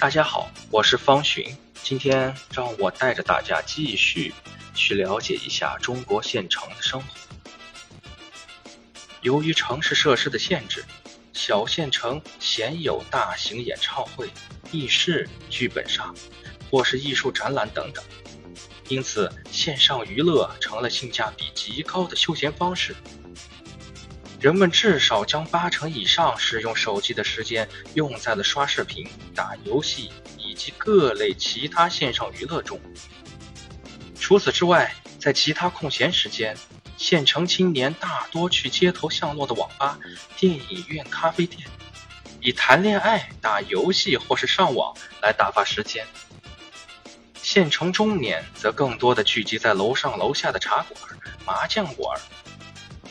[0.00, 1.44] 大家好，我是方寻。
[1.82, 4.32] 今天让我带着大家继续
[4.72, 7.06] 去了解一下中国县城的生活。
[9.22, 10.84] 由于城市设施的限制，
[11.32, 14.30] 小县城鲜有大型演唱会、
[14.70, 16.14] 议室、剧本杀，
[16.70, 18.04] 或是艺术展览等等。
[18.86, 22.94] 因此，线上娱乐成了性价比极高的休闲方式。
[24.40, 32.80] 人们至少将八成以上使用手机的时间用在了刷视频、打游戏以及各类其他线上娱乐中。
[34.14, 36.56] 除此之外，在其他空闲时间，
[36.96, 39.98] 县城青年大多去街头巷落的网吧、
[40.36, 41.66] 电影院、咖啡店，
[42.40, 46.06] 以谈恋爱、打游戏或是上网来打发时间。
[47.42, 52.20] 县城中年则更多的聚集在楼上楼下的茶馆、麻将馆。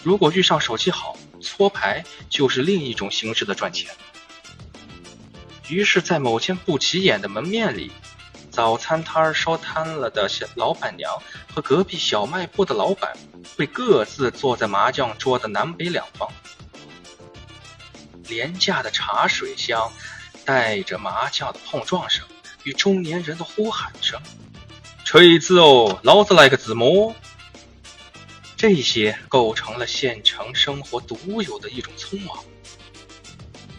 [0.08, 3.94] 如果遇上手气好，搓牌就是另一种形式的赚钱。
[5.68, 7.92] 于是，在某间不起眼的门面里，
[8.50, 11.12] 早餐摊儿烧瘫了的老板娘
[11.54, 13.14] 和隔壁小卖部的老板
[13.58, 16.26] 会各自坐在麻将桌的南北两方。
[18.30, 19.92] 廉价的茶水香，
[20.46, 22.26] 带着麻将的碰撞声
[22.64, 24.18] 与中年人的呼喊声
[25.04, 27.14] ：“锤子哦，老子来个自摸！”
[28.58, 32.44] 这些构成了县城生活独有的一种匆忙。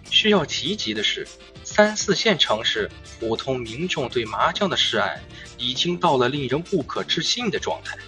[0.09, 1.27] 需要提及的是，
[1.65, 5.21] 三四线城市普通民众对麻将的示爱
[5.59, 7.99] 已经到了令人不可置信的状态。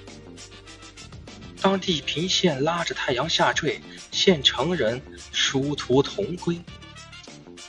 [1.61, 3.81] 当地平线拉着太阳下坠，
[4.13, 6.57] 县城人殊途同归。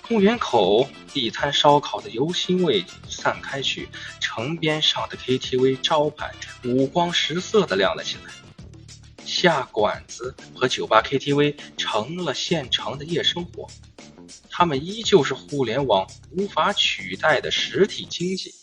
[0.08, 6.31] 公园口地摊烧烤的油腥味散开去，城边上的 KTV 招牌
[6.63, 8.31] 五光十色的亮了起来。
[9.42, 13.67] 下馆子和酒吧 KTV 成了现成的夜生活，
[14.52, 18.53] 他们依旧是互联网无法取代的实体经济。